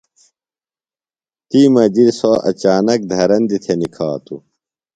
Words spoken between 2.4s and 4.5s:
اچانک دھرندیۡ تھےۡ نِکھاتوۡ۔